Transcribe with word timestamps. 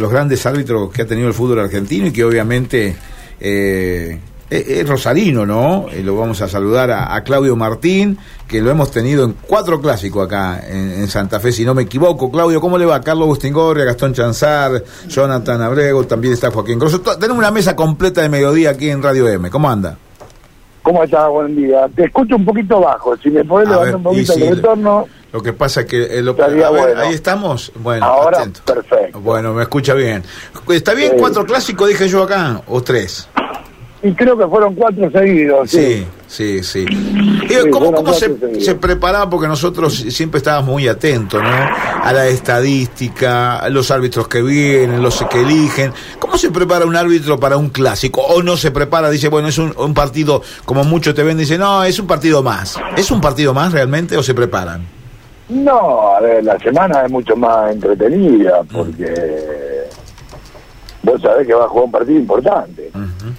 los 0.00 0.12
grandes 0.12 0.46
árbitros 0.46 0.92
que 0.92 1.02
ha 1.02 1.06
tenido 1.08 1.26
el 1.26 1.34
fútbol 1.34 1.58
argentino 1.58 2.06
y 2.06 2.12
que 2.12 2.22
obviamente 2.22 2.94
eh, 3.40 4.20
es, 4.48 4.88
rosarino, 4.88 5.44
¿no? 5.44 5.86
Eh, 5.90 6.04
lo 6.04 6.14
vamos 6.14 6.40
a 6.40 6.46
saludar 6.46 6.92
a, 6.92 7.20
Claudio 7.24 7.56
Martín, 7.56 8.16
que 8.46 8.62
lo 8.62 8.70
hemos 8.70 8.92
tenido 8.92 9.24
en 9.24 9.32
cuatro 9.32 9.80
clásicos 9.80 10.24
acá 10.24 10.60
en, 10.64 11.08
Santa 11.08 11.40
Fe, 11.40 11.50
si 11.50 11.64
no 11.64 11.74
me 11.74 11.82
equivoco. 11.82 12.30
Claudio, 12.30 12.60
¿cómo 12.60 12.78
le 12.78 12.86
va? 12.86 13.00
Carlos 13.00 13.26
Bustingorria, 13.26 13.86
Gastón 13.86 14.14
Chanzar, 14.14 14.84
Jonathan 15.08 15.62
Abrego, 15.62 16.04
también 16.04 16.34
está 16.34 16.52
Joaquín 16.52 16.78
Grosso. 16.78 17.00
Tenemos 17.00 17.38
una 17.38 17.50
mesa 17.50 17.74
completa 17.74 18.22
de 18.22 18.28
mediodía 18.28 18.70
aquí 18.70 18.90
en 18.90 19.02
Radio 19.02 19.28
M. 19.28 19.50
¿Cómo 19.50 19.68
anda? 19.68 19.98
¿Cómo 20.84 21.02
estás? 21.02 21.28
Buen 21.28 21.56
día. 21.56 21.88
Te 21.96 22.04
escucho 22.04 22.36
un 22.36 22.44
poquito 22.44 22.80
bajo. 22.80 23.16
Si 23.16 23.30
me 23.30 23.44
podés 23.44 23.68
levantar 23.68 23.96
un 23.96 24.02
poquito 24.04 24.34
el 24.34 24.54
retorno. 24.54 25.08
Lo 25.32 25.42
que 25.42 25.52
pasa 25.52 25.82
es 25.82 25.86
que 25.86 26.18
eh, 26.18 26.22
lo, 26.22 26.36
ahí 26.96 27.12
estamos. 27.12 27.70
Bueno, 27.74 28.06
ahora 28.06 28.46
perfecto. 28.64 29.20
Bueno, 29.20 29.52
me 29.52 29.62
escucha 29.62 29.94
bien. 29.94 30.22
¿Está 30.70 30.94
bien 30.94 31.12
cuatro 31.18 31.44
clásicos 31.44 31.88
dije 31.88 32.08
yo 32.08 32.22
acá 32.22 32.62
o 32.66 32.82
tres? 32.82 33.28
Y 34.00 34.12
creo 34.12 34.38
que 34.38 34.46
fueron 34.46 34.74
cuatro 34.76 35.10
seguidos. 35.10 35.70
Sí, 35.70 36.06
sí, 36.28 36.62
sí. 36.62 36.86
¿Cómo, 37.70 38.12
se, 38.14 38.76
preparaba? 38.76 39.28
Porque 39.28 39.48
nosotros 39.48 39.92
siempre 39.92 40.38
estábamos 40.38 40.70
muy 40.70 40.86
atentos, 40.86 41.42
¿no? 41.42 41.48
A 41.48 42.12
la 42.12 42.28
estadística, 42.28 43.58
a 43.58 43.68
los 43.68 43.90
árbitros 43.90 44.28
que 44.28 44.40
vienen, 44.40 45.02
los 45.02 45.24
que 45.24 45.40
eligen. 45.40 45.92
¿Cómo 46.20 46.38
se 46.38 46.52
prepara 46.52 46.86
un 46.86 46.94
árbitro 46.94 47.40
para 47.40 47.56
un 47.56 47.70
clásico? 47.70 48.20
¿O 48.20 48.40
no 48.40 48.56
se 48.56 48.70
prepara? 48.70 49.10
Dice, 49.10 49.28
bueno, 49.28 49.48
es 49.48 49.58
un, 49.58 49.74
un 49.76 49.94
partido, 49.94 50.42
como 50.64 50.84
muchos 50.84 51.12
te 51.16 51.24
ven, 51.24 51.36
dice, 51.36 51.58
no, 51.58 51.82
es 51.82 51.98
un 51.98 52.06
partido 52.06 52.42
más. 52.44 52.78
¿Es 52.96 53.10
un 53.10 53.20
partido 53.20 53.52
más 53.52 53.72
realmente 53.72 54.16
o 54.16 54.22
se 54.22 54.32
preparan? 54.32 54.97
No, 55.48 56.14
a 56.14 56.20
ver, 56.20 56.44
la 56.44 56.58
semana 56.58 57.04
es 57.04 57.10
mucho 57.10 57.34
más 57.36 57.72
entretenida 57.72 58.62
porque 58.70 59.84
vos 61.02 61.20
sabés 61.22 61.46
que 61.46 61.54
va 61.54 61.64
a 61.64 61.68
jugar 61.68 61.84
un 61.86 61.92
partido 61.92 62.18
importante. 62.18 62.90
Uh 62.94 63.32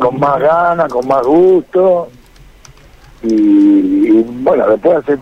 con 0.00 0.18
más 0.18 0.40
ganas, 0.40 0.92
con 0.92 1.06
más 1.06 1.24
gusto 1.24 2.08
y, 3.22 4.22
bueno, 4.42 4.68
después 4.68 4.98
hace 4.98 5.18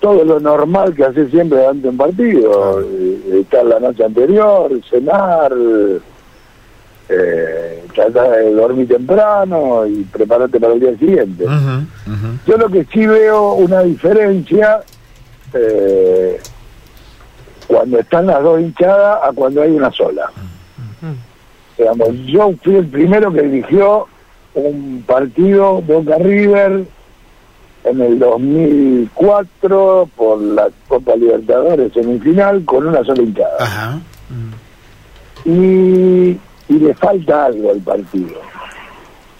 todo 0.00 0.24
lo 0.24 0.40
normal 0.40 0.94
que 0.94 1.04
hace 1.04 1.28
siempre 1.28 1.58
durante 1.58 1.88
un 1.88 1.96
partido, 1.96 2.80
eh, 2.80 3.40
estar 3.40 3.64
la 3.64 3.80
noche 3.80 4.04
anterior, 4.04 4.70
cenar, 4.90 5.52
eh, 7.08 7.84
tratar 7.94 8.30
de 8.30 8.52
dormir 8.54 8.88
temprano 8.88 9.86
y 9.86 10.04
prepararte 10.04 10.60
para 10.60 10.74
el 10.74 10.80
día 10.80 10.96
siguiente. 10.98 11.44
Yo 12.46 12.56
lo 12.56 12.68
que 12.68 12.84
sí 12.92 13.06
veo 13.06 13.54
una 13.54 13.80
diferencia 13.82 14.80
eh, 15.54 16.40
cuando 17.66 17.98
están 17.98 18.26
las 18.26 18.42
dos 18.42 18.60
hinchadas 18.60 19.20
a 19.22 19.32
cuando 19.32 19.62
hay 19.62 19.70
una 19.70 19.90
sola. 19.92 20.30
Digamos, 21.76 22.08
yo 22.26 22.52
fui 22.62 22.76
el 22.76 22.88
primero 22.88 23.32
que 23.32 23.42
dirigió 23.42 24.06
un 24.54 25.04
partido 25.06 25.80
Boca 25.82 26.18
River 26.18 26.84
en 27.84 28.00
el 28.00 28.18
2004 28.18 30.08
por 30.16 30.40
la 30.40 30.68
Copa 30.88 31.14
Libertadores 31.16 31.92
semifinal 31.92 32.64
con 32.64 32.86
una 32.86 33.04
sola 33.04 33.22
hinchada. 33.22 34.00
Y 35.44 36.36
y 36.68 36.74
le 36.74 36.94
falta 36.94 37.46
algo 37.46 37.70
al 37.70 37.80
partido. 37.80 38.40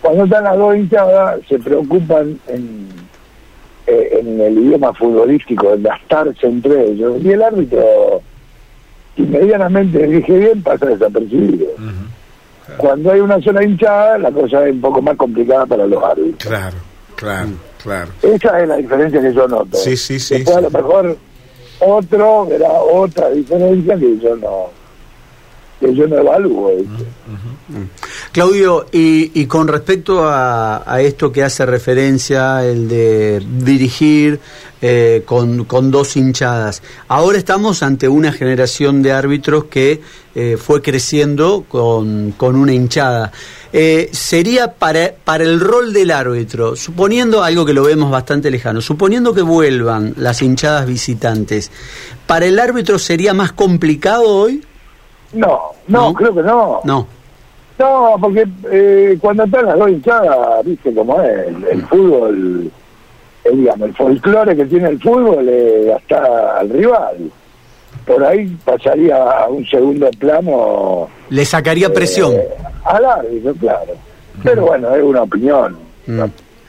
Cuando 0.00 0.24
están 0.24 0.44
las 0.44 0.56
dos 0.56 0.76
hinchadas, 0.76 1.40
se 1.48 1.58
preocupan 1.58 2.38
en, 2.46 2.88
eh, 3.86 4.18
en 4.20 4.40
el 4.40 4.58
idioma 4.58 4.94
futbolístico, 4.94 5.74
en 5.74 5.82
gastarse 5.82 6.46
entre 6.46 6.92
ellos, 6.92 7.22
y 7.22 7.30
el 7.30 7.42
árbitro, 7.42 8.22
si 9.16 9.22
medianamente 9.22 10.06
dirige 10.06 10.38
bien, 10.38 10.62
pasa 10.62 10.86
desapercibido. 10.86 11.66
Cuando 12.76 13.10
hay 13.10 13.20
una 13.20 13.40
sola 13.40 13.64
hinchada, 13.64 14.18
la 14.18 14.30
cosa 14.30 14.66
es 14.66 14.74
un 14.74 14.80
poco 14.80 15.02
más 15.02 15.16
complicada 15.16 15.66
para 15.66 15.86
los 15.86 16.02
árbitros. 16.02 16.48
Claro, 16.48 16.76
claro, 17.16 17.50
claro. 17.82 18.10
Esa 18.22 18.62
es 18.62 18.68
la 18.68 18.76
diferencia 18.76 19.20
que 19.20 19.32
yo 19.32 19.48
noto. 19.48 19.76
Sí, 19.76 19.96
sí, 19.96 20.20
sí. 20.20 20.34
Después 20.34 20.56
a 20.56 20.60
lo 20.60 20.70
mejor 20.70 21.16
otro 21.80 22.46
verá 22.46 22.70
otra 22.70 23.30
diferencia 23.30 23.96
que 23.98 24.18
yo 24.18 24.36
no 24.36 24.77
yo 25.80 26.06
no 26.08 26.18
evalúo. 26.18 26.72
Claudio, 28.32 28.86
y, 28.92 29.46
con 29.46 29.68
respecto 29.68 30.22
a, 30.24 31.00
esto 31.00 31.30
que 31.30 31.42
hace 31.42 31.66
referencia, 31.66 32.64
el 32.64 32.88
de 32.88 33.42
dirigir 33.62 34.40
eh, 34.80 35.22
con, 35.24 35.90
dos 35.90 36.16
hinchadas, 36.16 36.82
ahora 37.08 37.38
estamos 37.38 37.82
ante 37.82 38.08
una 38.08 38.32
generación 38.32 39.02
de 39.02 39.12
árbitros 39.12 39.64
que 39.64 40.00
eh, 40.34 40.56
fue 40.56 40.82
creciendo 40.82 41.64
con, 41.68 42.34
una 42.40 42.72
hinchada. 42.72 43.32
Eh, 43.70 44.08
sería 44.12 44.72
para, 44.72 45.12
para 45.24 45.44
el 45.44 45.60
rol 45.60 45.92
del 45.92 46.10
árbitro, 46.10 46.74
suponiendo 46.74 47.42
algo 47.42 47.66
que 47.66 47.74
lo 47.74 47.82
vemos 47.82 48.10
bastante 48.10 48.50
lejano, 48.50 48.80
suponiendo 48.80 49.34
que 49.34 49.42
vuelvan 49.42 50.14
las 50.16 50.40
hinchadas 50.40 50.86
visitantes, 50.86 51.70
¿para 52.26 52.46
el 52.46 52.58
árbitro 52.58 52.98
sería 52.98 53.34
más 53.34 53.52
complicado 53.52 54.26
hoy? 54.26 54.62
No, 55.32 55.72
no, 55.88 56.14
creo 56.14 56.34
que 56.34 56.42
no. 56.42 56.80
No. 56.84 57.06
No, 57.78 58.16
porque 58.20 58.46
eh, 58.70 59.16
cuando 59.20 59.44
están 59.44 59.66
las 59.66 59.78
dos 59.78 59.90
hinchadas, 59.90 60.64
viste 60.64 60.92
cómo 60.92 61.20
es, 61.22 61.46
el, 61.70 61.82
fútbol, 61.86 62.70
eh, 63.44 63.50
digamos, 63.52 63.88
el 63.88 63.94
folclore 63.94 64.56
que 64.56 64.64
tiene 64.64 64.88
el 64.88 65.00
fútbol 65.00 65.46
le 65.46 65.92
hasta 65.92 66.58
al 66.58 66.70
rival. 66.70 67.30
Por 68.04 68.24
ahí 68.24 68.56
pasaría 68.64 69.16
a 69.16 69.48
un 69.48 69.64
segundo 69.66 70.10
plano. 70.18 71.08
Le 71.30 71.44
sacaría 71.44 71.92
presión. 71.92 72.32
Eh, 72.32 72.48
al 72.84 73.04
árbitro, 73.04 73.54
claro. 73.54 73.92
Pero 74.42 74.66
bueno, 74.66 74.94
es 74.94 75.02
una 75.02 75.22
opinión. 75.22 75.76
Mm. 76.06 76.22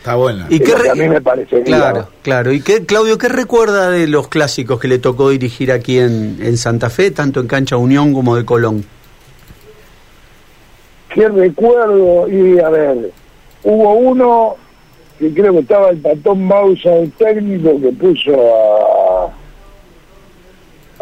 Está 0.10 0.18
buena. 0.18 0.48
¿Y 0.50 0.60
qué 0.60 0.74
a 0.90 0.96
mí 0.96 1.08
me 1.08 1.22
parece 1.22 1.62
Claro, 1.62 2.08
claro. 2.24 2.52
¿Y 2.52 2.62
qué, 2.62 2.84
Claudio, 2.84 3.20
qué 3.20 3.30
recuerda 3.30 3.92
de 3.92 4.08
los 4.08 4.28
clásicos 4.28 4.80
que 4.80 4.88
le 4.88 4.98
tocó 4.98 5.30
dirigir 5.30 5.72
aquí 5.72 6.00
en, 6.00 6.40
en 6.42 6.58
Santa 6.58 6.90
Fe, 6.90 7.12
tanto 7.12 7.40
en 7.40 7.46
Cancha 7.46 7.78
Unión 7.78 8.12
como 8.12 8.36
de 8.36 8.44
Colón? 8.44 8.84
¿Qué 11.14 11.30
recuerdo? 11.30 12.28
Y 12.28 12.60
a 12.60 12.70
ver, 12.70 13.12
hubo 13.62 13.94
uno 13.94 14.56
que 15.20 15.32
creo 15.32 15.54
que 15.54 15.60
estaba 15.60 15.92
el 15.92 16.00
Patón 16.00 16.50
Bausa, 16.50 16.92
el 16.96 17.12
técnico, 17.12 17.80
que 17.80 17.92
puso 17.92 18.32
a, 18.34 19.32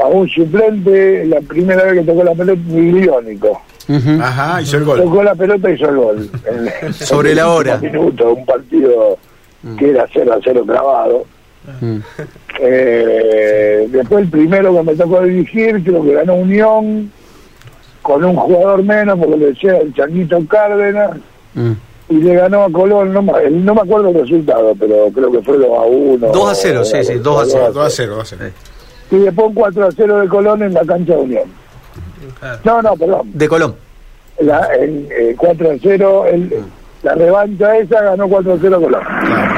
a 0.03 0.05
un 0.07 0.27
suplente 0.27 1.23
la 1.27 1.39
primera 1.39 1.85
vez 1.85 1.99
que 1.99 2.11
tocó 2.11 2.25
la 2.25 2.35
pelota, 2.35 2.61
miliónico. 2.65 3.61
Ajá, 4.21 4.61
hizo 4.61 4.77
el 4.77 4.85
gol. 4.85 5.01
Tocó 5.03 5.23
la 5.23 5.35
pelota 5.35 5.69
y 5.69 5.73
hizo 5.73 5.89
el 5.89 5.95
gol. 5.95 6.29
Sobre 6.93 7.33
la 7.35 7.49
hora. 7.49 7.77
Minutos, 7.77 8.33
un 8.37 8.45
partido 8.45 9.17
mm. 9.63 9.75
que 9.77 9.89
era 9.89 10.05
0 10.11 10.33
a 10.33 10.39
0 10.43 10.63
clavado. 10.65 11.25
Mm. 11.81 11.97
Eh, 12.59 13.87
después 13.89 14.23
el 14.23 14.29
primero 14.29 14.73
que 14.73 14.83
me 14.83 14.95
tocó 14.95 15.21
dirigir, 15.21 15.83
creo 15.83 16.03
que 16.03 16.13
ganó 16.13 16.35
Unión, 16.35 17.11
con 18.01 18.23
un 18.23 18.35
jugador 18.35 18.83
menos, 18.83 19.19
porque 19.19 19.37
le 19.37 19.45
decía 19.47 19.77
el 19.77 19.93
Changuito 19.93 20.39
Cárdenas, 20.47 21.11
mm. 21.53 21.71
y 22.09 22.15
le 22.15 22.35
ganó 22.35 22.63
a 22.63 22.71
Colón, 22.71 23.13
no, 23.13 23.21
no 23.21 23.75
me 23.75 23.81
acuerdo 23.81 24.09
el 24.09 24.21
resultado, 24.21 24.73
pero 24.79 25.09
creo 25.13 25.31
que 25.31 25.41
fue 25.41 25.57
2 25.57 25.65
a 25.65 25.81
1. 25.81 26.27
2 26.31 26.49
a 26.49 26.55
0, 26.55 26.85
sí, 26.85 27.03
sí, 27.03 27.13
2 27.15 27.41
a 27.41 27.45
0. 27.45 27.71
2 27.73 27.85
a 27.85 27.89
0, 27.89 28.15
2 28.15 28.33
a 28.33 28.37
0. 28.37 28.51
Y 29.11 29.15
después 29.17 29.51
4 29.53 29.85
a 29.85 29.91
0 29.91 30.19
de 30.19 30.27
Colón 30.27 30.63
en 30.63 30.73
la 30.73 30.85
cancha 30.85 31.13
de 31.13 31.19
Unión. 31.19 31.66
No, 32.63 32.81
no, 32.81 32.95
perdón. 32.95 33.31
De 33.33 33.47
Colón. 33.47 33.75
La, 34.39 34.69
eh, 34.75 35.35
4 35.37 35.71
a 35.71 35.73
0, 35.81 36.25
el, 36.27 36.63
la 37.03 37.15
revancha 37.15 37.77
esa 37.77 38.01
ganó 38.01 38.27
4 38.27 38.53
a 38.53 38.57
0 38.61 38.81
Colón. 38.81 39.03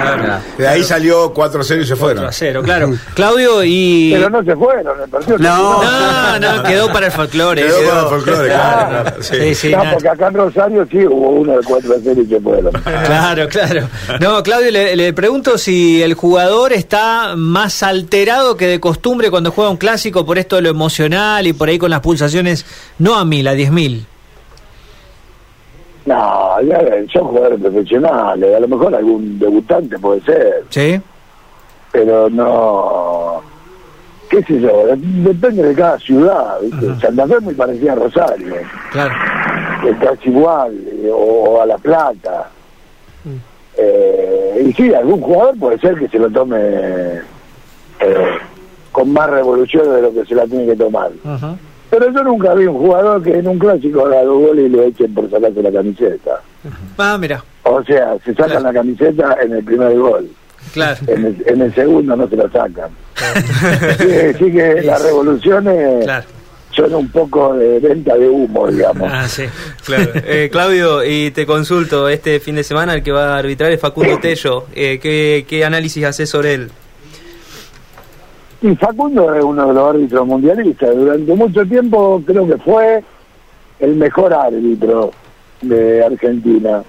Claro, 0.02 0.40
De 0.58 0.68
ahí 0.68 0.84
salió 0.84 1.34
4 1.34 1.62
a 1.62 1.64
0 1.64 1.82
y 1.82 1.86
se 1.86 1.96
fueron. 1.96 2.24
4 2.24 2.30
a 2.30 2.32
0, 2.32 2.62
claro. 2.64 2.94
Claudio 3.14 3.64
y. 3.64 4.12
Pero 4.14 4.30
no 4.30 4.44
se 4.44 4.56
fueron, 4.56 5.02
el 5.02 5.10
partido. 5.10 5.38
No, 5.38 5.84
no, 5.84 6.40
no, 6.40 6.64
quedó 6.64 6.92
para 6.92 7.08
el 7.08 7.12
folclore. 7.12 7.64
Quedó, 7.64 7.90
para 7.90 8.02
el 8.02 8.08
folclore, 8.08 8.48
claro. 8.48 9.12
Sí, 9.22 9.56
sí. 9.56 9.72
no, 9.72 9.84
porque 9.92 10.10
acá 10.10 10.28
en 10.28 10.34
Rosario 10.34 10.88
sí 10.90 11.06
hubo 11.06 11.30
uno 11.30 11.58
de 11.58 11.64
4 11.64 11.94
a 11.94 11.98
0 12.04 12.22
y 12.22 12.26
se 12.28 12.40
fueron. 12.40 12.72
Claro, 12.72 13.48
claro. 13.50 13.88
No, 14.20 14.42
Claudio, 14.44 14.72
le, 14.72 14.96
le 14.96 15.14
pregunto 15.14 15.58
si 15.58 16.02
el 16.02 16.14
jugador 16.14 16.74
está 16.74 17.36
más 17.36 17.84
alterado 17.84 18.58
que 18.58 18.68
de 18.68 18.80
costumbre 18.80 19.30
cuando 19.30 19.52
juega 19.52 19.70
un 19.70 19.78
clásico 19.78 20.26
por 20.26 20.38
esto 20.38 20.56
de 20.56 20.64
lo 20.64 20.70
emocional 20.70 21.46
y 21.48 21.54
por 21.54 21.70
ahí 21.70 21.78
con 21.78 21.90
las 21.90 22.02
pulsaciones, 22.02 22.66
no 22.98 23.16
a 23.18 23.26
mil, 23.26 23.48
a 23.48 23.54
diez 23.54 23.72
mil. 23.72 24.06
No, 26.06 26.16
ya 26.16 26.49
son 27.12 27.28
jugadores 27.28 27.60
profesionales, 27.60 28.56
a 28.56 28.60
lo 28.60 28.68
mejor 28.68 28.96
algún 28.96 29.40
debutante 29.40 29.98
puede 30.00 30.22
ser. 30.22 30.64
Sí. 30.70 31.00
Pero 31.92 32.30
no. 32.30 33.42
¿Qué 34.30 34.44
sé 34.44 34.60
yo? 34.60 34.84
Depende 34.96 35.64
de 35.64 35.74
cada 35.74 35.98
ciudad, 35.98 36.60
¿viste? 36.62 37.00
Santa 37.00 37.28
Fe 37.28 37.40
muy 37.40 37.56
parecía 37.56 37.94
a 37.94 37.96
Rosario. 37.96 38.56
Claro. 38.92 39.14
Es 39.88 39.98
casi 39.98 40.30
igual, 40.30 40.76
eh, 40.88 41.10
o, 41.12 41.62
a 41.62 41.66
La 41.66 41.78
Plata. 41.78 42.50
Mm. 43.24 43.38
Eh, 43.78 44.66
y 44.68 44.74
sí, 44.74 44.94
algún 44.94 45.22
jugador 45.22 45.58
puede 45.58 45.80
ser 45.80 45.98
que 45.98 46.08
se 46.10 46.20
lo 46.20 46.30
tome. 46.30 46.58
Eh, 46.60 48.38
con 48.92 49.14
más 49.14 49.30
revoluciones 49.30 49.94
de 49.94 50.02
lo 50.02 50.14
que 50.14 50.26
se 50.26 50.36
la 50.36 50.46
tiene 50.46 50.66
que 50.66 50.76
tomar. 50.76 51.12
Pero 51.90 52.12
yo 52.12 52.24
nunca 52.24 52.54
vi 52.54 52.66
un 52.66 52.78
jugador 52.78 53.24
que 53.24 53.38
en 53.38 53.48
un 53.48 53.58
clásico 53.58 54.06
haga 54.06 54.24
dos 54.24 54.42
goles 54.42 54.66
y 54.66 54.70
lo 54.70 54.84
echen 54.84 55.14
por 55.14 55.30
sacarse 55.30 55.62
la 55.62 55.72
camiseta. 55.72 56.42
Ah, 56.98 57.18
mira. 57.20 57.44
O 57.64 57.84
sea, 57.84 58.18
se 58.24 58.34
sacan 58.34 58.64
la 58.64 58.74
camiseta 58.74 59.38
en 59.42 59.54
el 59.54 59.64
primer 59.64 59.98
gol. 59.98 60.30
Claro. 60.74 61.00
En 61.08 61.62
el, 61.62 61.74
segundo 61.74 62.16
no 62.16 62.28
se 62.28 62.36
la 62.36 62.50
sacan. 62.50 62.92
Así 63.16 64.52
que 64.52 64.82
las 64.84 65.02
revoluciones 65.02 66.06
son 66.72 66.94
un 66.94 67.10
poco 67.10 67.54
de 67.56 67.80
venta 67.80 68.16
de 68.16 68.30
humo, 68.30 68.68
digamos. 68.68 69.10
Ah, 69.12 69.28
sí, 69.28 69.46
claro. 69.86 70.12
Eh, 70.16 70.50
Claudio, 70.52 71.04
y 71.04 71.32
te 71.32 71.46
consulto, 71.46 72.08
este 72.08 72.40
fin 72.40 72.56
de 72.56 72.64
semana 72.64 72.94
el 72.94 73.04
que 73.04 73.12
va 73.12 73.36
a 73.36 73.40
arbitrar 73.40 73.72
es 73.72 73.80
Facundo 73.80 74.20
Tello. 74.20 74.66
Eh, 74.74 75.00
¿qué, 75.02 75.46
¿Qué 75.48 75.66
análisis 75.66 76.04
haces 76.04 76.30
sobre 76.30 76.54
él? 76.54 76.72
Y 78.62 78.76
Facundo 78.76 79.34
es 79.34 79.44
uno 79.44 79.68
de 79.68 79.74
los 79.74 79.90
árbitros 79.90 80.28
mundialistas. 80.28 80.96
Durante 80.96 81.34
mucho 81.34 81.66
tiempo 81.66 82.22
creo 82.26 82.46
que 82.46 82.58
fue 82.58 83.04
el 83.80 83.96
mejor 83.96 84.34
árbitro 84.34 85.12
de 85.62 86.04
Argentina. 86.04 86.84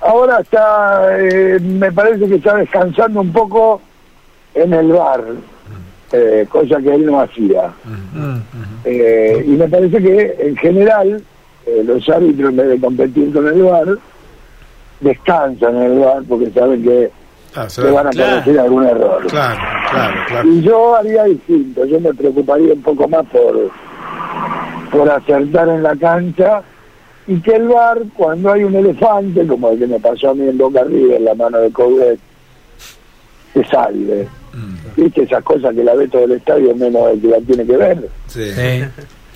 Ahora 0.00 0.40
está, 0.40 1.18
eh, 1.18 1.58
me 1.60 1.90
parece 1.90 2.26
que 2.26 2.34
está 2.34 2.56
descansando 2.56 3.20
un 3.20 3.32
poco 3.32 3.80
en 4.54 4.72
el 4.72 4.92
bar, 4.92 5.24
eh, 6.12 6.46
cosa 6.50 6.80
que 6.80 6.94
él 6.94 7.06
no 7.06 7.20
hacía. 7.20 7.72
Eh, 8.84 9.44
y 9.46 9.50
me 9.50 9.68
parece 9.68 10.02
que 10.02 10.36
en 10.38 10.56
general 10.56 11.22
los 11.84 12.06
árbitros 12.10 12.50
en 12.50 12.56
vez 12.56 12.68
de 12.68 12.80
competir 12.80 13.32
con 13.32 13.48
el 13.48 13.62
bar, 13.62 13.86
descansan 15.00 15.76
en 15.76 15.82
el 15.92 15.98
bar 16.00 16.22
porque 16.28 16.50
saben 16.50 16.82
que 16.82 17.10
ah, 17.54 17.68
se 17.68 17.90
van 17.90 18.06
a 18.06 18.10
cometer 18.10 18.60
algún 18.60 18.84
error. 18.84 19.26
Claro, 19.28 19.60
claro, 19.90 20.20
claro. 20.28 20.48
Y 20.50 20.60
yo 20.60 20.96
haría 20.96 21.24
distinto, 21.24 21.86
yo 21.86 21.98
me 21.98 22.12
preocuparía 22.12 22.74
un 22.74 22.82
poco 22.82 23.08
más 23.08 23.24
por, 23.26 23.70
por 24.90 25.10
acertar 25.10 25.70
en 25.70 25.82
la 25.82 25.96
cancha 25.96 26.62
y 27.26 27.40
que 27.40 27.52
el 27.52 27.68
bar, 27.68 28.02
cuando 28.16 28.52
hay 28.52 28.64
un 28.64 28.74
elefante, 28.74 29.46
como 29.46 29.70
el 29.70 29.78
que 29.78 29.86
me 29.86 29.98
pasó 29.98 30.30
a 30.30 30.34
mí 30.34 30.46
en 30.46 30.58
Boca 30.58 30.80
Arriba, 30.80 31.16
en 31.16 31.24
la 31.24 31.34
mano 31.34 31.58
de 31.58 31.70
Coudet, 31.70 32.18
se 33.54 33.64
salve. 33.64 34.28
Mm. 34.52 35.00
¿Viste? 35.00 35.22
Esas 35.22 35.42
cosas 35.42 35.74
que 35.74 35.82
la 35.82 35.94
ve 35.94 36.06
todo 36.08 36.24
el 36.24 36.32
estadio, 36.32 36.74
menos 36.74 37.10
el 37.12 37.20
que 37.20 37.28
la 37.28 37.40
tiene 37.40 37.64
que 37.64 37.76
ver. 37.76 38.08
Sí. 38.28 38.50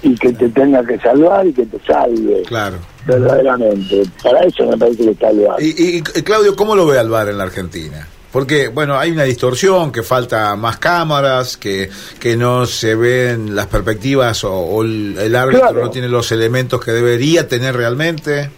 Y 0.03 0.15
que 0.17 0.33
te 0.33 0.49
tenga 0.51 0.85
que 0.85 0.99
salvar 0.99 1.47
y 1.47 1.53
que 1.53 1.67
te 1.67 1.79
salve. 1.81 2.43
Claro. 2.43 2.77
Verdaderamente. 3.07 4.03
Para 4.23 4.41
eso 4.41 4.67
me 4.67 4.77
parece 4.77 5.05
que 5.05 5.11
está 5.11 5.31
el 5.31 5.41
bar. 5.41 5.63
Y, 5.63 5.97
y 5.97 6.03
Claudio, 6.03 6.55
¿cómo 6.55 6.77
lo 6.77 6.87
ve 6.87 6.99
al 6.99 7.09
bar 7.09 7.29
en 7.29 7.39
la 7.39 7.45
Argentina? 7.45 8.07
Porque, 8.33 8.69
bueno, 8.69 8.99
hay 8.99 9.11
una 9.11 9.25
distorsión, 9.25 9.91
que 9.91 10.03
falta 10.03 10.55
más 10.55 10.79
cámaras, 10.79 11.57
que, 11.57 11.89
que 12.21 12.37
no 12.37 12.67
se 12.67 12.95
ven 12.95 13.57
las 13.57 13.67
perspectivas 13.69 14.45
o, 14.45 14.83
el, 14.83 15.35
árbitro 15.35 15.73
no 15.73 15.91
tiene 15.91 16.09
los 16.09 16.31
elementos 16.31 16.85
que 16.85 16.93
debería 16.93 17.49
tener 17.49 17.75
realmente. 17.75 18.51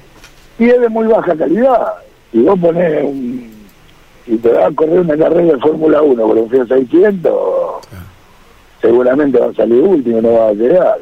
Y 0.58 0.68
es 0.68 0.80
de 0.80 0.88
muy 0.88 1.06
baja 1.06 1.36
calidad. 1.36 1.94
Si 2.32 2.38
vos 2.40 2.58
ponés 2.58 3.04
un... 3.04 3.50
Si 4.26 4.36
te 4.36 4.48
vas 4.50 4.70
a 4.70 4.74
correr 4.74 5.00
una 5.00 5.16
carrera 5.16 5.54
de 5.54 5.58
Fórmula 5.58 6.02
1 6.02 6.22
con 6.22 6.38
un 6.38 6.50
Fiat 6.50 6.68
600, 6.68 7.32
seguramente 8.80 9.38
va 9.38 9.46
a 9.46 9.54
salir 9.54 9.80
último, 9.82 10.20
no 10.20 10.32
va 10.32 10.48
a 10.48 10.52
llegar. 10.52 10.98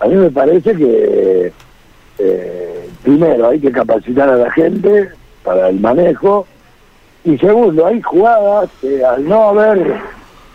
A 0.00 0.06
mí 0.06 0.14
me 0.16 0.30
parece 0.30 0.74
que, 0.74 1.52
eh, 2.18 2.88
primero, 3.02 3.48
hay 3.48 3.60
que 3.60 3.70
capacitar 3.70 4.28
a 4.28 4.36
la 4.36 4.50
gente 4.50 5.10
para 5.42 5.68
el 5.68 5.80
manejo 5.80 6.46
y 7.24 7.38
segundo, 7.38 7.86
hay 7.86 8.02
jugadas 8.02 8.68
que 8.80 9.04
al 9.04 9.26
no 9.26 9.48
haber 9.48 9.94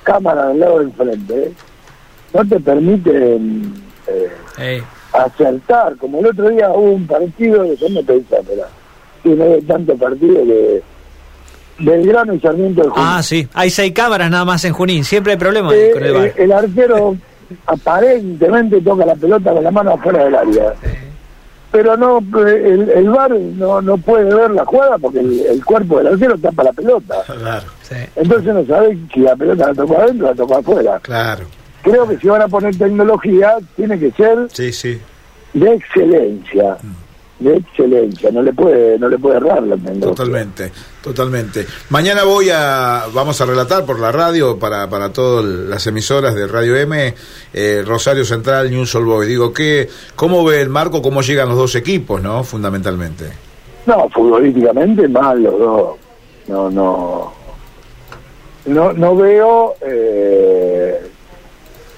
cámara 0.03 0.47
del 0.47 0.59
lado 0.59 0.79
del 0.79 0.91
frente, 0.93 1.51
no 2.33 2.45
te 2.45 2.59
permiten 2.59 3.73
eh, 4.57 4.83
acertar. 5.13 5.95
Como 5.97 6.19
el 6.19 6.27
otro 6.27 6.49
día 6.49 6.69
hubo 6.69 6.91
un 6.91 7.07
partido, 7.07 7.65
yo 7.73 7.89
me 7.89 8.03
pensaba, 8.03 8.43
pero 8.47 8.63
tiene 9.23 9.61
tanto 9.63 9.95
partido 9.97 10.35
que 10.35 10.81
Belgrano 11.79 12.33
y 12.33 12.39
Sarmiento 12.39 12.83
de 12.83 12.89
Junín. 12.89 13.07
Ah, 13.07 13.23
sí, 13.23 13.47
hay 13.53 13.69
seis 13.69 13.91
cámaras 13.93 14.29
nada 14.29 14.45
más 14.45 14.63
en 14.65 14.73
Junín, 14.73 15.03
siempre 15.03 15.33
hay 15.33 15.39
problemas 15.39 15.73
con 15.93 16.03
el 16.03 16.13
bar. 16.13 16.33
El 16.35 16.51
arquero 16.51 17.15
aparentemente 17.65 18.79
toca 18.81 19.05
la 19.05 19.15
pelota 19.15 19.53
con 19.53 19.63
la 19.63 19.71
mano 19.71 19.93
afuera 19.93 20.25
del 20.25 20.35
área 20.35 20.73
pero 21.71 21.95
no 21.97 22.19
el, 22.47 22.89
el 22.89 23.09
VAR 23.09 23.31
no, 23.31 23.81
no 23.81 23.97
puede 23.97 24.33
ver 24.33 24.51
la 24.51 24.65
jugada 24.65 24.97
porque 24.97 25.19
el, 25.19 25.63
cuerpo 25.63 25.97
del 25.97 26.07
arquero 26.07 26.37
tapa 26.37 26.63
la 26.63 26.73
pelota. 26.73 27.15
Claro, 27.25 27.67
Entonces 28.15 28.53
no 28.53 28.65
sabe 28.65 28.97
si 29.13 29.19
la 29.19 29.35
pelota 29.35 29.67
la 29.67 29.73
tocó 29.73 29.97
adentro 29.97 30.27
o 30.27 30.29
la 30.29 30.35
tocó 30.35 30.57
afuera. 30.57 30.99
Claro. 31.01 31.45
Creo 31.81 32.07
que 32.07 32.17
si 32.17 32.27
van 32.27 32.41
a 32.41 32.47
poner 32.47 32.75
tecnología, 32.75 33.57
tiene 33.75 33.99
que 33.99 34.11
ser 34.11 34.47
sí, 34.51 34.73
sí. 34.73 34.99
de 35.53 35.73
excelencia. 35.73 36.77
Mm 36.81 37.08
de 37.39 37.55
excelencia, 37.55 38.31
no 38.31 38.41
le 38.41 38.51
puede, 38.53 38.99
no 38.99 39.07
le 39.07 39.17
puede 39.17 39.37
errar 39.37 39.63
la 39.63 39.77
Totalmente, 39.77 40.71
totalmente. 41.01 41.65
Mañana 41.89 42.23
voy 42.23 42.49
a, 42.51 43.05
vamos 43.13 43.39
a 43.39 43.45
relatar 43.45 43.85
por 43.85 43.99
la 43.99 44.11
radio 44.11 44.59
para, 44.59 44.89
para 44.89 45.13
todas 45.13 45.45
las 45.45 45.87
emisoras 45.87 46.35
de 46.35 46.47
Radio 46.47 46.75
M, 46.75 47.13
eh, 47.53 47.83
Rosario 47.85 48.25
Central, 48.25 48.69
News 48.69 48.93
All 48.95 49.05
Boy. 49.05 49.27
Digo, 49.27 49.53
¿qué, 49.53 49.87
¿cómo 50.15 50.43
ve 50.43 50.61
el 50.61 50.69
marco, 50.69 51.01
cómo 51.01 51.21
llegan 51.21 51.47
los 51.47 51.57
dos 51.57 51.75
equipos, 51.75 52.21
no? 52.21 52.43
Fundamentalmente. 52.43 53.25
No, 53.85 54.09
futbolísticamente 54.09 55.07
mal 55.07 55.41
los 55.41 55.57
dos. 55.57 55.97
No, 56.47 56.69
no. 56.69 57.33
No, 58.65 58.91
no 58.93 59.15
veo 59.15 59.75
eh, 59.81 60.99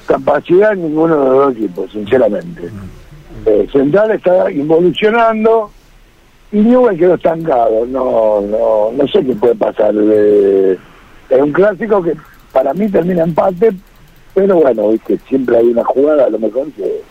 capacidad 0.06 0.74
en 0.74 0.84
ninguno 0.84 1.18
de 1.18 1.26
los 1.26 1.34
dos 1.34 1.56
equipos, 1.56 1.92
sinceramente. 1.92 2.62
Mm. 2.62 3.01
Eh, 3.46 3.68
Central 3.72 4.12
está 4.12 4.52
involucionando 4.52 5.72
y 6.52 6.58
Newell 6.60 6.98
quedó 6.98 7.16
estancado. 7.16 7.86
No, 7.86 8.42
no, 8.42 8.92
no 8.92 9.08
sé 9.08 9.26
qué 9.26 9.34
puede 9.34 9.56
pasar. 9.56 9.94
es 9.96 11.42
un 11.42 11.52
clásico 11.52 12.04
que 12.04 12.16
para 12.52 12.74
mí 12.74 12.90
termina 12.90 13.24
empate, 13.24 13.72
pero 14.34 14.56
bueno, 14.58 14.90
viste, 14.90 15.20
siempre 15.28 15.58
hay 15.58 15.68
una 15.68 15.84
jugada 15.84 16.26
a 16.26 16.30
lo 16.30 16.40
mejor 16.40 16.72
que, 16.74 17.02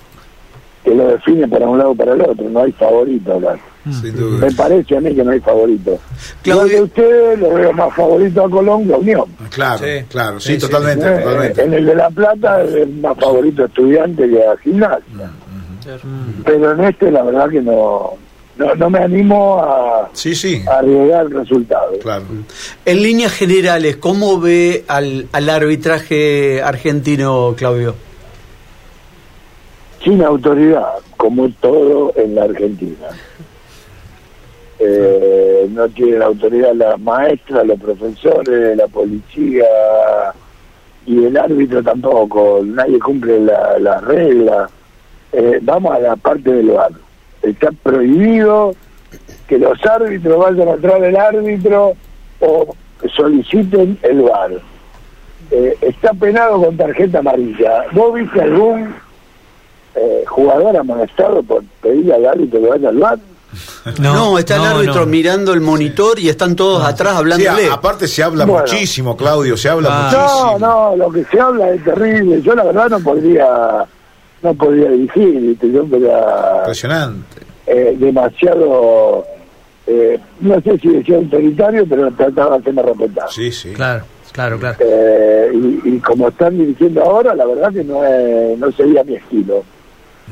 que 0.84 0.94
lo 0.94 1.08
define 1.08 1.48
para 1.48 1.68
un 1.68 1.78
lado 1.78 1.90
o 1.90 1.94
para 1.94 2.12
el 2.12 2.22
otro. 2.22 2.48
No 2.48 2.62
hay 2.62 2.72
favorito 2.72 3.34
acá. 3.36 3.58
Me 3.84 4.52
parece 4.52 4.96
a 4.96 5.00
mí 5.00 5.14
que 5.14 5.24
no 5.24 5.30
hay 5.30 5.40
favorito. 5.40 5.98
Claro 6.42 6.66
que 6.66 6.82
ustedes 6.82 7.38
lo 7.38 7.54
veo 7.54 7.72
más 7.72 7.94
favorito 7.94 8.44
a 8.44 8.50
Colón 8.50 8.86
que 8.86 8.92
a 8.92 8.98
Unión. 8.98 9.24
Claro, 9.50 9.86
claro, 10.08 10.38
sí, 10.38 10.58
totalmente, 10.58 11.08
totalmente. 11.08 11.62
En 11.62 11.74
el 11.74 11.86
de 11.86 11.94
La 11.94 12.10
Plata 12.10 12.62
es 12.62 12.88
más 12.96 13.18
favorito 13.18 13.62
a 13.62 13.66
Estudiante 13.66 14.28
que 14.28 14.46
a 14.46 14.56
Gimnasia. 14.58 15.02
Mm. 15.14 15.49
Pero 16.44 16.72
en 16.72 16.84
este 16.84 17.10
la 17.10 17.22
verdad 17.22 17.48
que 17.48 17.60
no, 17.60 18.14
no, 18.76 18.90
me 18.90 18.98
animo 18.98 19.58
a, 19.58 20.10
sí, 20.12 20.34
sí. 20.34 20.62
arriesgar 20.66 21.26
el 21.26 21.32
resultado. 21.32 21.92
Claro. 22.00 22.24
En 22.84 23.02
líneas 23.02 23.32
generales, 23.32 23.96
¿cómo 23.96 24.38
ve 24.40 24.84
al, 24.88 25.28
al 25.32 25.48
arbitraje 25.48 26.62
argentino, 26.62 27.54
Claudio? 27.56 27.94
Sin 30.04 30.22
autoridad, 30.22 30.94
como 31.16 31.50
todo 31.60 32.12
en 32.16 32.34
la 32.34 32.44
Argentina. 32.44 33.08
Eh, 34.82 35.68
no 35.72 35.86
tienen 35.90 36.22
autoridad 36.22 36.72
las 36.72 36.98
maestras, 36.98 37.66
los 37.66 37.78
profesores, 37.78 38.74
la 38.78 38.86
policía 38.88 39.66
y 41.04 41.22
el 41.26 41.36
árbitro 41.36 41.82
tampoco. 41.82 42.62
Nadie 42.64 42.98
cumple 42.98 43.40
las 43.40 43.78
la 43.78 44.00
reglas 44.00 44.70
eh, 45.32 45.58
vamos 45.62 45.94
a 45.94 45.98
la 46.00 46.16
parte 46.16 46.52
del 46.52 46.70
bar. 46.70 46.90
Está 47.42 47.70
prohibido 47.82 48.74
que 49.46 49.58
los 49.58 49.84
árbitros 49.84 50.38
vayan 50.38 50.68
atrás 50.68 51.00
del 51.00 51.16
árbitro 51.16 51.94
o 52.40 52.74
soliciten 53.14 53.98
el 54.02 54.22
bar. 54.22 54.50
Eh, 55.50 55.76
está 55.80 56.12
penado 56.14 56.62
con 56.62 56.76
tarjeta 56.76 57.18
amarilla. 57.18 57.84
¿Vos 57.92 58.14
viste 58.14 58.40
algún 58.40 58.94
eh, 59.94 60.24
jugador 60.26 60.76
amonestado 60.76 61.42
por 61.42 61.64
pedirle 61.82 62.14
al 62.14 62.26
árbitro 62.26 62.60
que 62.60 62.68
vaya 62.68 62.88
al 62.88 62.98
bar? 62.98 63.18
No, 63.98 64.38
está 64.38 64.56
el 64.56 64.62
árbitro 64.62 65.06
mirando 65.06 65.52
el 65.52 65.60
monitor 65.60 66.20
y 66.20 66.28
están 66.28 66.54
todos 66.54 66.84
atrás 66.84 67.16
hablando. 67.16 67.50
aparte 67.72 68.06
se 68.06 68.22
habla 68.22 68.46
muchísimo, 68.46 69.16
Claudio, 69.16 69.56
se 69.56 69.68
habla 69.68 69.88
ah. 69.90 70.02
muchísimo. 70.04 70.58
No, 70.58 70.90
no, 70.90 70.96
lo 70.96 71.10
que 71.10 71.24
se 71.24 71.40
habla 71.40 71.70
es 71.70 71.82
terrible. 71.82 72.40
Yo 72.42 72.54
la 72.54 72.64
verdad 72.64 72.90
no 72.90 73.00
podría 73.00 73.86
no 74.42 74.54
podía 74.54 74.90
dirigir, 74.90 75.58
yo 75.60 75.86
era 75.92 76.58
impresionante, 76.60 77.42
eh, 77.66 77.94
demasiado, 77.98 79.24
eh, 79.86 80.18
no 80.40 80.60
sé 80.60 80.78
si 80.78 80.88
decía 80.88 81.16
autoritario, 81.16 81.86
pero 81.86 82.10
trataba 82.12 82.56
de 82.56 82.60
hacerme 82.62 82.82
respetar. 82.82 83.30
Sí, 83.30 83.52
sí. 83.52 83.72
Claro, 83.72 84.04
claro, 84.32 84.58
claro. 84.58 84.76
Eh, 84.80 85.52
y, 85.84 85.98
como 85.98 86.28
están 86.28 86.56
dirigiendo 86.56 87.02
ahora, 87.02 87.34
la 87.34 87.44
verdad 87.46 87.72
que 87.72 87.84
no, 87.84 88.00
no 88.56 88.72
sería 88.72 89.04
mi 89.04 89.16
estilo. 89.16 89.62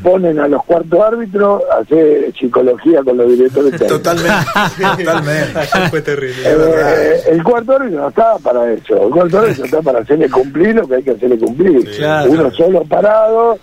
ponen 0.02 0.38
a 0.38 0.48
los 0.48 0.64
cuartos 0.64 1.00
árbitros 1.00 1.62
a 1.70 1.82
hacer 1.82 2.32
psicología 2.38 3.02
con 3.02 3.16
los 3.18 3.28
directores 3.28 3.72
técnicos. 3.72 4.02
Totalmente, 4.02 5.04
totalmente. 5.04 5.58
Ayer 5.58 5.90
fue 5.90 6.02
terrible. 6.02 6.42
Eh, 6.44 7.20
el 7.30 7.42
cuarto 7.42 7.72
árbitro 7.72 8.00
no 8.00 8.08
está 8.08 8.38
para 8.38 8.72
eso. 8.72 9.04
El 9.06 9.10
cuarto 9.10 9.38
árbitro 9.40 9.64
está 9.64 9.82
para 9.82 9.98
hacerle 9.98 10.30
cumplir 10.30 10.74
lo 10.76 10.88
que 10.88 10.94
hay 10.94 11.02
que 11.02 11.10
hacerle 11.10 11.38
cumplir. 11.38 11.90
Claro. 11.96 12.30
Uno 12.30 12.50
solo 12.52 12.84
parado 12.84 13.58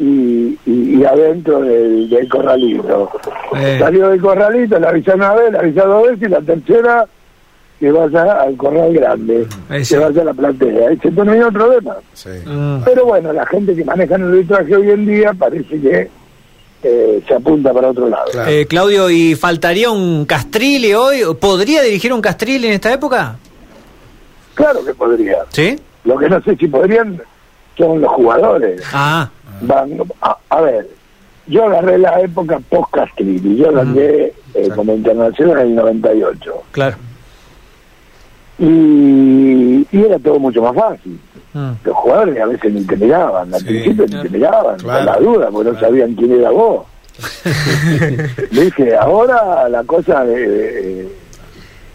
y, 0.00 0.58
y, 0.66 0.98
y 0.98 1.04
adentro 1.04 1.60
del, 1.60 2.08
del 2.08 2.28
corralito. 2.28 3.10
Eh. 3.56 3.76
Salió 3.78 4.08
del 4.08 4.20
corralito, 4.20 4.78
le 4.80 4.86
avisa 4.88 5.14
una 5.14 5.34
vez, 5.34 5.52
le 5.52 5.58
avisa 5.58 5.84
dos 5.84 6.02
veces 6.08 6.22
y 6.22 6.28
la 6.28 6.40
tercera 6.40 7.06
que 7.78 7.90
vaya 7.92 8.42
al 8.42 8.56
corral 8.56 8.92
grande, 8.92 9.46
Ese. 9.70 9.94
que 9.94 10.04
vaya 10.04 10.22
a 10.22 10.24
la 10.24 10.34
platea. 10.34 10.92
Y 10.92 10.96
se 10.98 11.10
terminó 11.10 11.46
el 11.46 11.52
problema. 11.52 11.96
Sí. 12.14 12.28
Mm. 12.46 12.82
Pero 12.84 13.06
bueno, 13.06 13.32
la 13.32 13.46
gente 13.46 13.74
que 13.76 13.84
maneja 13.84 14.16
el 14.16 14.24
arbitraje 14.24 14.74
hoy 14.76 14.90
en 14.90 15.06
día 15.06 15.32
parece 15.38 15.80
que 15.80 16.10
eh, 16.82 17.22
se 17.26 17.34
apunta 17.34 17.72
para 17.72 17.88
otro 17.88 18.08
lado. 18.08 18.24
Claro. 18.32 18.50
Eh, 18.50 18.66
Claudio, 18.66 19.10
¿y 19.10 19.34
faltaría 19.34 19.90
un 19.90 20.24
Castrilli 20.26 20.92
hoy? 20.94 21.22
¿Podría 21.38 21.82
dirigir 21.82 22.12
un 22.12 22.20
Castrilli 22.22 22.66
en 22.66 22.72
esta 22.74 22.92
época? 22.92 23.36
Claro 24.54 24.84
que 24.84 24.94
podría. 24.94 25.38
¿Sí? 25.50 25.78
Lo 26.04 26.18
que 26.18 26.28
no 26.28 26.40
sé 26.42 26.56
si 26.56 26.66
podrían 26.68 27.20
son 27.78 28.00
los 28.00 28.10
jugadores. 28.12 28.82
Ah, 28.92 29.30
Van, 29.62 29.90
a, 30.22 30.36
a 30.48 30.60
ver, 30.60 30.88
yo 31.46 31.64
agarré 31.66 31.98
la 31.98 32.20
época 32.20 32.60
post-Castrilli, 32.68 33.56
yo 33.56 33.72
gané 33.72 34.32
eh, 34.54 34.68
como 34.74 34.94
internacional 34.94 35.58
en 35.60 35.66
el 35.68 35.74
98. 35.76 36.62
claro. 36.72 36.96
Y, 38.58 39.86
y 39.90 40.04
era 40.04 40.18
todo 40.18 40.38
mucho 40.38 40.60
más 40.60 40.74
fácil. 40.74 41.18
Mm. 41.54 41.70
Los 41.82 41.96
jugadores 41.96 42.40
a 42.40 42.46
veces 42.46 42.72
ni 42.72 42.84
te 42.84 42.94
miraban, 42.96 43.52
al 43.54 43.60
Sí, 43.60 43.66
principio 43.66 44.04
ni 44.06 44.22
te 44.22 44.28
miraban, 44.28 44.76
claro. 44.78 44.98
con 44.98 45.06
la 45.06 45.16
duda, 45.18 45.48
porque 45.50 45.70
no 45.72 45.80
sabían 45.80 46.14
quién 46.14 46.32
era 46.32 46.50
vos. 46.50 46.86
Dije, 48.50 48.96
ahora 48.96 49.68
la 49.68 49.82
cosa 49.84 50.24
eh, 50.26 51.08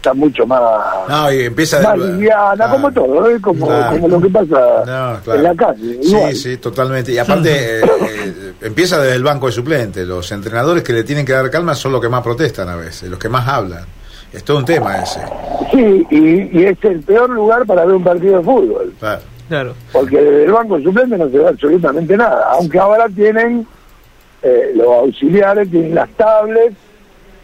está 0.06 0.14
mucho 0.14 0.46
más, 0.46 0.60
No, 1.08 1.32
y 1.32 1.42
empieza 1.44 1.80
más 1.82 1.98
de- 1.98 2.12
liviana, 2.12 2.54
Claro. 2.54 2.72
como 2.72 2.92
todo, 2.92 3.28
¿eh? 3.30 3.40
como, 3.40 3.66
Claro. 3.66 3.90
como 3.92 4.08
lo 4.08 4.20
que 4.20 4.28
pasa 4.28 4.46
No, 4.86 5.20
claro. 5.24 5.34
en 5.34 5.42
la 5.42 5.54
calle. 5.54 5.98
igual. 6.02 6.32
Sí, 6.32 6.36
sí, 6.36 6.56
totalmente. 6.58 7.12
Y 7.12 7.18
aparte, 7.18 7.50
eh, 7.80 7.84
eh, 7.84 8.52
empieza 8.62 9.00
desde 9.00 9.16
el 9.16 9.24
banco 9.24 9.46
de 9.46 9.52
suplentes. 9.52 10.06
Los 10.06 10.30
entrenadores 10.30 10.82
que 10.84 10.92
le 10.92 11.02
tienen 11.02 11.26
que 11.26 11.32
dar 11.32 11.50
calma 11.50 11.74
son 11.74 11.92
los 11.92 12.00
que 12.00 12.08
más 12.08 12.22
protestan 12.22 12.68
a 12.68 12.76
veces, 12.76 13.08
los 13.10 13.18
que 13.18 13.28
más 13.28 13.46
hablan. 13.48 13.84
Es 14.32 14.44
todo 14.44 14.58
un 14.58 14.64
tema 14.64 14.96
ese. 14.98 15.20
Sí, 15.72 16.06
y, 16.10 16.58
y 16.60 16.64
es 16.66 16.76
el 16.84 17.00
peor 17.00 17.30
lugar 17.30 17.64
para 17.66 17.84
ver 17.84 17.96
un 17.96 18.04
partido 18.04 18.38
de 18.38 18.44
fútbol, 18.44 18.92
Claro. 19.00 19.22
Claro. 19.48 19.74
porque 19.92 20.20
desde 20.20 20.44
el 20.44 20.52
banco 20.52 20.80
suplente 20.80 21.16
no 21.16 21.28
se 21.30 21.38
ve 21.38 21.48
absolutamente 21.48 22.16
nada, 22.16 22.48
aunque 22.50 22.78
ahora 22.78 23.06
tienen 23.14 23.66
eh, 24.42 24.72
los 24.74 24.86
auxiliares, 24.86 25.70
tienen 25.70 25.94
las 25.94 26.08
tablets 26.10 26.76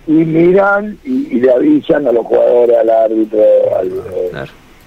y 0.06 0.12
miran 0.12 0.98
y, 1.04 1.36
y 1.36 1.40
le 1.40 1.50
avisan 1.52 2.06
a 2.08 2.12
los 2.12 2.26
jugadores, 2.26 2.76
al 2.78 2.90
árbitro, 2.90 3.40
al, 3.78 3.88
eh, 3.88 4.30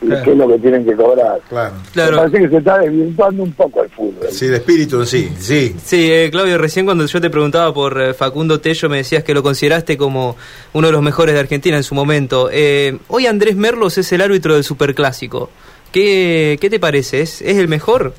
Claro. 0.02 0.24
qué 0.24 0.32
es 0.34 0.38
lo 0.38 0.48
que 0.50 0.60
tienen 0.60 0.86
que 0.86 0.94
cobrar. 0.94 1.40
Claro. 1.50 1.74
Me 1.84 1.92
Claro. 1.94 2.18
parece 2.18 2.40
que 2.40 2.50
se 2.50 2.58
está 2.58 2.78
desvirtuando 2.80 3.42
un 3.44 3.54
poco 3.54 3.82
el 3.82 3.90
fútbol. 3.90 4.28
Sí, 4.30 4.46
de 4.48 4.58
espíritu 4.58 5.04
sí. 5.06 5.32
Sí, 5.40 5.74
eh, 6.12 6.30
Claudio, 6.32 6.58
recién 6.60 6.86
cuando 6.86 7.06
yo 7.08 7.20
te 7.22 7.30
preguntaba 7.32 7.74
por 7.74 8.00
eh, 8.00 8.14
Facundo 8.14 8.60
Tello 8.60 8.88
me 8.90 8.98
decías 8.98 9.24
que 9.24 9.34
lo 9.34 9.42
consideraste 9.42 9.98
como 9.98 10.36
uno 10.74 10.88
de 10.88 10.94
los 10.94 11.02
mejores 11.02 11.34
de 11.34 11.40
Argentina 11.40 11.78
en 11.78 11.84
su 11.84 11.96
momento. 11.96 12.50
Eh, 12.52 12.98
hoy 13.08 13.26
Andrés 13.26 13.56
Merlos 13.56 13.98
es 13.98 14.12
el 14.12 14.22
árbitro 14.22 14.54
del 14.54 14.64
Superclásico. 14.64 15.50
¿Qué, 15.92 16.58
qué 16.62 16.70
te 16.70 16.80
parece? 16.80 17.22
¿Es, 17.22 17.42
¿Es 17.42 17.58
el 17.58 17.68
mejor? 17.70 18.14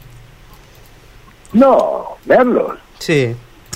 No, 1.53 2.17
Merlos. 2.25 2.73
Sí, 2.99 3.35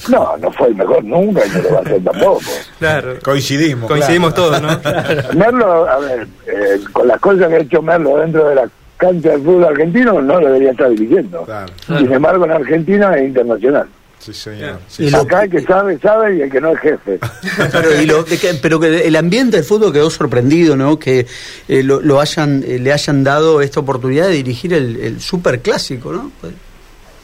No, 0.08 0.36
no 0.38 0.50
fue 0.52 0.68
el 0.68 0.74
mejor 0.76 1.04
nunca 1.04 1.44
y 1.44 1.48
no 1.50 1.62
lo 1.62 1.74
va 1.74 1.80
a 1.80 1.84
ser 1.84 2.02
tampoco. 2.04 2.40
claro. 2.78 3.14
Coincidimos. 3.22 3.88
Coincidimos 3.90 4.32
claro. 4.34 4.60
todos, 4.60 4.62
¿no? 4.62 5.34
Merlo, 5.38 5.88
a 5.88 5.98
ver, 5.98 6.26
eh, 6.46 6.80
con 6.92 7.06
las 7.08 7.20
cosas 7.20 7.48
que 7.48 7.54
ha 7.54 7.58
hecho 7.58 7.82
Merlo 7.82 8.16
dentro 8.18 8.48
de 8.48 8.54
la 8.54 8.68
cancha 8.96 9.30
del 9.30 9.42
fútbol 9.42 9.64
argentino, 9.64 10.20
no 10.22 10.38
debería 10.38 10.70
estar 10.72 10.90
dirigiendo. 10.90 11.42
Claro. 11.44 11.72
Sin 11.86 12.12
embargo, 12.12 12.44
en 12.44 12.50
Argentina 12.52 13.14
es 13.16 13.28
internacional. 13.28 13.86
Sí, 14.18 14.34
señor. 14.34 14.78
Sí, 14.86 15.04
Y 15.04 15.06
sí. 15.06 15.12
lo- 15.12 15.22
Acá 15.22 15.44
el 15.44 15.50
que 15.50 15.60
sabe, 15.62 15.98
sabe 15.98 16.36
y 16.36 16.42
el 16.42 16.50
que 16.50 16.60
no 16.60 16.72
es 16.72 16.78
jefe. 16.80 17.18
Claro, 17.70 17.88
y 18.02 18.04
lo- 18.04 18.22
de 18.22 18.36
que- 18.38 18.52
pero 18.60 18.78
que 18.78 19.06
el 19.08 19.16
ambiente 19.16 19.56
del 19.56 19.64
fútbol 19.64 19.92
quedó 19.94 20.10
sorprendido, 20.10 20.76
¿no? 20.76 20.98
Que 20.98 21.26
eh, 21.68 21.82
lo, 21.82 22.02
lo 22.02 22.20
hayan, 22.20 22.62
eh, 22.66 22.78
le 22.78 22.92
hayan 22.92 23.24
dado 23.24 23.62
esta 23.62 23.80
oportunidad 23.80 24.26
de 24.28 24.32
dirigir 24.34 24.74
el, 24.74 24.96
el 25.00 25.20
superclásico, 25.22 26.12
¿no? 26.12 26.30
Pues, 26.42 26.52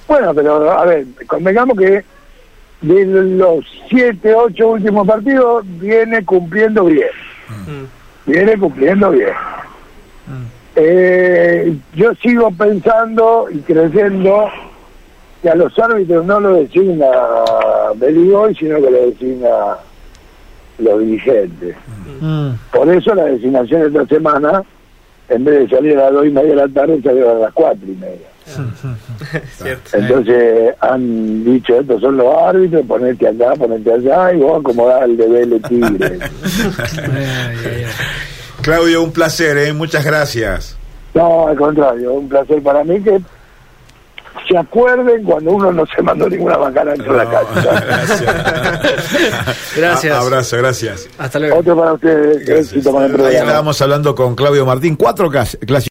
Bueno, 0.08 0.32
pero 0.34 0.70
a 0.72 0.86
ver, 0.86 1.04
convengamos 1.26 1.76
que 1.76 2.02
de 2.80 3.04
los 3.04 3.64
siete, 3.88 4.34
ocho 4.34 4.68
últimos 4.68 5.06
partidos 5.06 5.64
viene 5.78 6.24
cumpliendo 6.24 6.84
bien. 6.84 7.08
Mm. 7.48 8.30
Viene 8.30 8.58
cumpliendo 8.58 9.10
bien. 9.10 9.32
Eh, 10.74 11.74
yo 11.94 12.14
sigo 12.16 12.50
pensando 12.50 13.46
y 13.50 13.58
creyendo 13.60 14.48
que 15.40 15.48
a 15.48 15.54
los 15.54 15.78
árbitros 15.78 16.26
no 16.26 16.38
lo 16.38 16.54
designa 16.54 17.06
Beligoy, 17.94 18.54
sino 18.54 18.76
que 18.76 18.90
lo 18.90 19.06
designa 19.06 19.78
los 20.78 21.00
dirigentes. 21.00 21.76
Mm. 22.20 22.50
Por 22.72 22.88
eso 22.90 23.14
la 23.14 23.24
designación 23.24 23.80
de 23.80 23.86
esta 23.86 24.14
semana, 24.14 24.62
en 25.28 25.44
vez 25.44 25.60
de 25.60 25.76
salir 25.76 25.98
a 25.98 26.04
las 26.04 26.12
dos 26.12 26.26
y 26.26 26.30
media 26.30 26.50
de 26.50 26.56
la 26.56 26.68
tarde, 26.68 27.00
salió 27.02 27.30
a 27.30 27.34
las 27.34 27.52
cuatro 27.52 27.86
y 27.86 27.96
media. 27.96 28.35
Cierto. 29.58 29.96
Entonces 29.96 30.74
han 30.80 31.44
dicho, 31.44 31.80
estos 31.80 32.00
son 32.00 32.16
los 32.16 32.34
árbitros, 32.42 32.84
ponete 32.86 33.28
acá, 33.28 33.54
ponete 33.58 33.92
allá, 33.92 34.32
y 34.32 34.38
vos 34.38 34.60
acomodás 34.60 35.02
el 35.02 35.16
de 35.16 35.28
Vélez 35.28 35.62
Tigre. 35.68 36.18
Claudio, 38.62 39.02
un 39.02 39.12
placer, 39.12 39.56
¿eh? 39.58 39.72
Muchas 39.72 40.04
gracias. 40.04 40.76
No, 41.14 41.48
al 41.48 41.56
contrario, 41.56 42.12
un 42.14 42.28
placer 42.28 42.62
para 42.62 42.84
mí 42.84 43.00
que 43.02 43.20
se 44.48 44.56
acuerden 44.58 45.24
cuando 45.24 45.50
uno 45.52 45.72
no 45.72 45.84
se 45.86 46.02
mandó 46.02 46.28
ninguna 46.28 46.56
bacana 46.58 46.92
dentro 46.92 47.12
de 47.12 47.18
la 47.24 47.30
cancha. 47.30 47.80
gracias. 47.86 49.76
Gracias. 49.76 50.12
A- 50.14 50.20
abrazo, 50.20 50.56
gracias. 50.58 51.08
Hasta 51.18 51.38
luego. 51.38 51.56
Otro 51.58 51.76
para 51.76 51.92
ustedes, 51.94 52.44
Gracias. 52.46 52.66
éxito 52.72 52.92
con 52.92 53.02
el 53.02 53.10
Ahí 53.10 53.16
programa. 53.16 53.38
estábamos 53.38 53.82
hablando 53.82 54.14
con 54.14 54.34
Claudio 54.36 54.66
Martín, 54.66 54.94
cuatro 54.96 55.30
clásicos. 55.30 55.66